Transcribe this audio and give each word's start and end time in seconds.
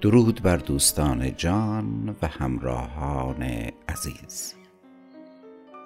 درود 0.00 0.42
بر 0.42 0.56
دوستان 0.56 1.36
جان 1.36 2.16
و 2.22 2.26
همراهان 2.26 3.42
عزیز. 3.88 4.54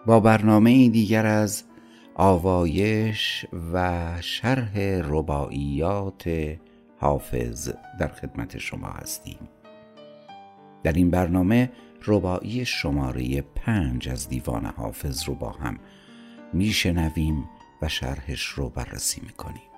با 0.07 0.21
برنامه 0.21 0.88
دیگر 0.88 1.27
از 1.27 1.65
آوایش 2.15 3.47
و 3.73 4.02
شرح 4.21 4.79
رباعیات 5.05 6.24
حافظ 6.98 7.73
در 8.01 8.09
خدمت 8.09 8.59
شما 8.59 8.88
هستیم. 8.88 9.38
در 10.83 10.93
این 10.93 11.10
برنامه 11.10 11.71
رباعی 12.07 12.65
شماره 12.65 13.41
پنج 13.41 14.09
از 14.09 14.29
دیوان 14.29 14.66
حافظ 14.66 15.29
رو 15.29 15.35
با 15.35 15.51
هم 15.51 15.79
میشنویم 16.52 17.45
و 17.83 17.88
شرحش 17.88 18.45
رو 18.45 18.69
بررسی 18.69 19.21
می‌کنیم. 19.21 19.71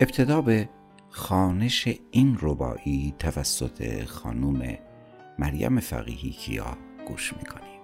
ابتدا 0.00 0.40
به 0.40 0.68
خانش 1.10 1.88
این 2.10 2.38
ربایی 2.40 3.14
توسط 3.18 4.04
خانوم 4.04 4.78
مریم 5.38 5.80
فقیهی 5.80 6.30
کیا 6.30 6.76
گوش 7.08 7.32
می‌کنیم. 7.32 7.77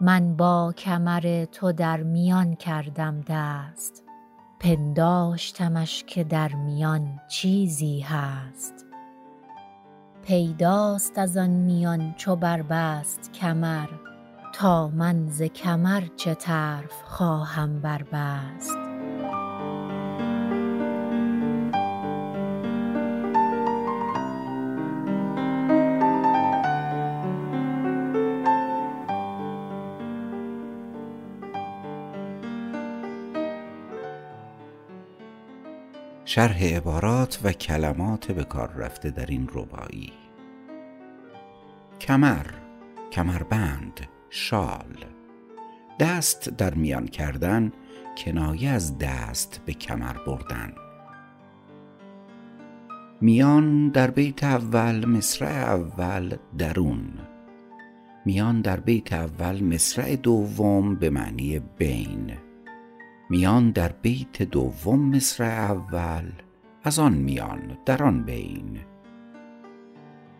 من 0.00 0.36
با 0.36 0.74
کمر 0.78 1.44
تو 1.52 1.72
در 1.72 2.02
میان 2.02 2.54
کردم 2.54 3.20
دست. 3.28 4.04
پنداشتمش 4.60 6.04
که 6.06 6.24
در 6.24 6.54
میان 6.54 7.20
چیزی 7.28 8.00
هست. 8.00 8.86
پیداست 10.22 11.18
از 11.18 11.36
آن 11.36 11.50
میان 11.50 12.14
چو 12.16 12.36
بربست 12.36 13.32
کمر 13.32 13.88
تا 14.54 14.88
من 14.88 15.28
ز 15.28 15.42
کمر 15.42 16.02
چه 16.16 16.34
طرف 16.34 17.02
خواهم 17.04 17.80
بربست. 17.80 18.77
شرح 36.28 36.64
عبارات 36.64 37.40
و 37.44 37.52
کلمات 37.52 38.32
به 38.32 38.44
کار 38.44 38.72
رفته 38.72 39.10
در 39.10 39.26
این 39.26 39.48
ربایی 39.52 40.12
کمر 42.00 42.46
کمربند 43.12 44.00
شال. 44.30 45.04
دست 46.00 46.48
در 46.48 46.74
میان 46.74 47.06
کردن 47.06 47.72
کنایه 48.18 48.70
از 48.70 48.98
دست 48.98 49.60
به 49.66 49.72
کمر 49.72 50.16
بردن. 50.26 50.72
میان 53.20 53.88
در 53.88 54.10
بیت 54.10 54.44
اول 54.44 55.06
مصرع 55.06 55.74
اول 55.74 56.36
درون. 56.58 57.08
میان 58.26 58.60
در 58.60 58.80
بیت 58.80 59.12
اول 59.12 59.64
مصرع 59.64 60.16
دوم 60.16 60.94
به 60.94 61.10
معنی 61.10 61.58
بین. 61.58 62.47
میان 63.30 63.70
در 63.70 63.92
بیت 63.92 64.42
دوم 64.42 65.08
مصرع 65.08 65.70
اول 65.70 66.32
از 66.84 66.98
آن 66.98 67.12
میان 67.12 67.78
در 67.86 68.02
آن 68.02 68.22
بین. 68.22 68.80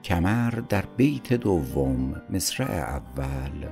کمر 0.04 0.50
در 0.50 0.84
بیت 0.96 1.32
دوم 1.32 2.22
مصرع 2.30 2.70
اول 2.70 3.66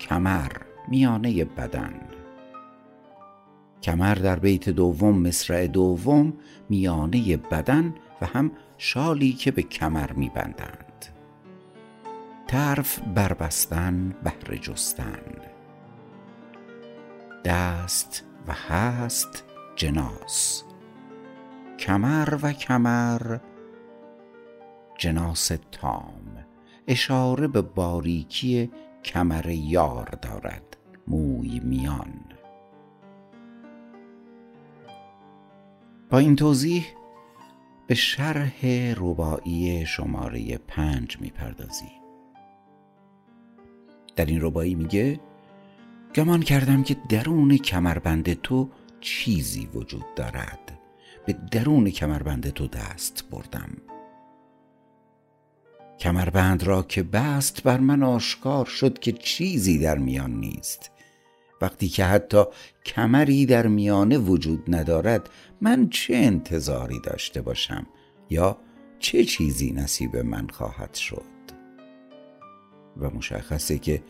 کمر 0.00 0.52
میانه 0.88 1.44
بدن. 1.44 2.00
کمر 3.82 4.14
در 4.14 4.38
بیت 4.38 4.68
دوم 4.68 5.18
مصرع 5.18 5.66
دوم 5.66 6.32
میانه 6.68 7.36
بدن 7.36 7.94
و 8.20 8.26
هم 8.26 8.50
شالی 8.78 9.32
که 9.32 9.50
به 9.50 9.62
کمر 9.62 10.12
میبندند. 10.12 11.06
طرف 12.46 12.98
بربستن 13.14 14.14
بهر 14.24 14.56
جستن. 14.56 15.22
دست 17.44 18.24
و 18.46 18.52
هست 18.52 19.44
جناس. 19.76 20.64
کمر 21.78 22.38
و 22.42 22.52
کمر 22.52 23.38
جناس 24.98 25.52
تام. 25.72 26.44
اشاره 26.86 27.48
به 27.48 27.62
باریکی 27.62 28.70
کمر 29.04 29.46
یار 29.48 30.18
دارد 30.22 30.76
موی 31.08 31.60
میان. 31.60 32.24
با 36.10 36.18
این 36.18 36.36
توضیح 36.36 36.84
به 37.86 37.94
شرح 37.94 38.66
رباعی 38.96 39.86
شماره 39.86 40.58
پنج 40.58 41.20
می‌پردازیم 41.20 42.00
در 44.16 44.26
این 44.26 44.38
ربایی 44.42 44.74
میگه 44.74 45.20
گمان 46.14 46.42
کردم 46.42 46.82
که 46.82 46.96
درون 47.08 47.56
کمربند 47.56 48.32
تو 48.42 48.70
چیزی 49.00 49.68
وجود 49.74 50.04
دارد. 50.16 50.78
به 51.26 51.32
درون 51.50 51.90
کمربند 51.90 52.50
تو 52.50 52.66
دست 52.66 53.24
بردم. 53.30 53.70
کمربند 55.98 56.62
را 56.62 56.82
که 56.82 57.02
بست 57.02 57.62
بر 57.62 57.80
من 57.80 58.02
آشکار 58.02 58.66
شد 58.66 58.98
که 58.98 59.12
چیزی 59.12 59.78
در 59.78 59.98
میان 59.98 60.30
نیست. 60.30 60.90
وقتی 61.62 61.88
که 61.88 62.04
حتی 62.04 62.44
کمری 62.86 63.46
در 63.46 63.66
میانه 63.66 64.18
وجود 64.18 64.74
ندارد 64.74 65.30
من 65.60 65.88
چه 65.88 66.16
انتظاری 66.16 67.00
داشته 67.00 67.42
باشم؟ 67.42 67.86
یا 68.30 68.58
چه 68.98 69.24
چیزی 69.24 69.72
نصیب 69.72 70.16
من 70.16 70.48
خواهد 70.48 70.94
شد؟ 70.94 71.22
و 72.96 73.10
مشخصه 73.10 73.78
که 73.78 74.02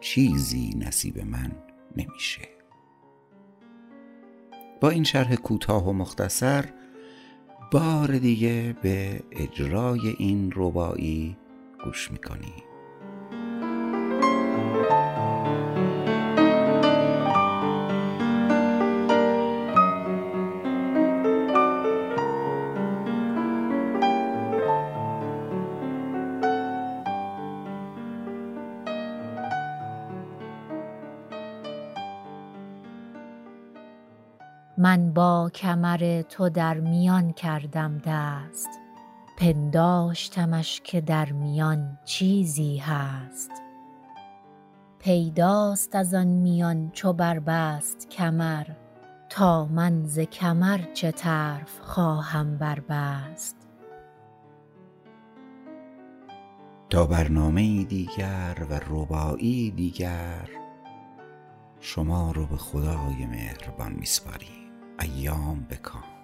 چیزی 0.00 0.74
نصیب 0.78 1.18
من 1.18 1.52
نمیشه. 1.96 2.48
با 4.80 4.90
این 4.90 5.04
شرح 5.04 5.34
کوتاه 5.34 5.88
و 5.88 5.92
مختصر 5.92 6.64
بار 7.72 8.18
دیگه 8.18 8.76
به 8.82 9.22
اجرای 9.32 10.14
این 10.18 10.52
ربایی 10.56 11.36
گوش 11.84 12.10
می‌کنیم. 12.12 12.62
من 34.78 35.12
با 35.12 35.50
کمر 35.54 36.22
تو 36.28 36.48
در 36.48 36.80
میان 36.80 37.32
کردم 37.32 37.98
دست. 37.98 38.68
پنداشتمش 39.36 40.80
که 40.84 41.00
در 41.00 41.32
میان 41.32 41.98
چیزی 42.04 42.76
هست. 42.76 43.50
پیداست 44.98 45.94
از 45.94 46.14
آن 46.14 46.26
میان 46.26 46.90
چو 46.90 47.12
بربست 47.12 48.10
کمر 48.10 48.66
تا 49.28 49.66
من 49.66 50.04
ز 50.04 50.18
کمر 50.18 50.80
چه 50.94 51.10
طرف 51.10 51.80
خواهم 51.80 52.58
بربست. 52.58 53.56
تا 56.90 57.06
برنامه 57.06 57.84
دیگر 57.84 58.66
و 58.70 58.80
ربایی 58.90 59.70
دیگر 59.70 60.48
شما 61.80 62.32
رو 62.32 62.46
به 62.46 62.56
خدای 62.56 63.26
مهربان 63.26 63.92
میسپاریم. 63.92 64.65
ایام 65.00 65.66
بکام 65.70 66.15